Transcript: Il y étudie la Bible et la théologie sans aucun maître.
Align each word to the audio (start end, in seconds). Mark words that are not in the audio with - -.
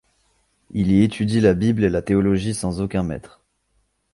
Il 0.71 0.89
y 0.91 1.03
étudie 1.03 1.41
la 1.41 1.53
Bible 1.53 1.83
et 1.83 1.89
la 1.91 2.01
théologie 2.01 2.55
sans 2.55 2.81
aucun 2.81 3.03
maître. 3.03 3.39